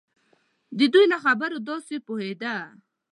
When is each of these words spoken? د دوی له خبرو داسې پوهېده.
د 0.77 0.79
دوی 0.93 1.05
له 1.11 1.17
خبرو 1.23 1.57
داسې 1.67 1.95
پوهېده. 2.07 2.55